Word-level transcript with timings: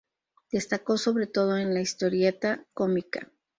Destacó 0.51 0.97
sobre 0.97 1.27
todo 1.27 1.57
en 1.59 1.75
la 1.75 1.81
historieta 1.81 2.65
cómica. 2.73 3.29